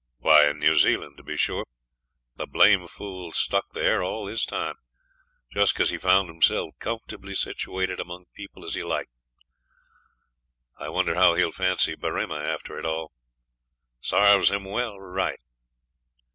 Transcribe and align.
'Why, 0.17 0.49
in 0.49 0.57
New 0.57 0.73
Zealand, 0.73 1.17
to 1.17 1.23
be 1.23 1.37
sure. 1.37 1.63
The 2.35 2.47
blamed 2.47 2.89
fool 2.89 3.31
stuck 3.33 3.71
there 3.73 4.01
all 4.01 4.25
this 4.25 4.45
time, 4.47 4.73
just 5.53 5.73
because 5.75 5.91
he 5.91 5.99
found 5.99 6.27
himself 6.27 6.71
comfortably 6.79 7.35
situated 7.35 7.99
among 7.99 8.25
people 8.33 8.65
as 8.65 8.73
he 8.73 8.83
liked. 8.83 9.11
I 10.79 10.89
wonder 10.89 11.13
how 11.13 11.35
he'll 11.35 11.51
fancy 11.51 11.93
Berrima 11.95 12.39
after 12.39 12.79
it 12.79 12.83
all? 12.87 13.11
Sarves 14.01 14.49
him 14.49 14.65
well 14.65 14.99
right.' 14.99 15.39